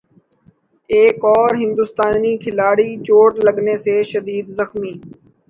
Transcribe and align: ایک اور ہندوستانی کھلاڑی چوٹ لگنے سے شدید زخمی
ایک 0.89 1.17
اور 1.31 1.49
ہندوستانی 1.55 2.33
کھلاڑی 2.43 2.91
چوٹ 3.07 3.31
لگنے 3.45 3.75
سے 3.83 3.95
شدید 4.11 4.45
زخمی 4.57 4.93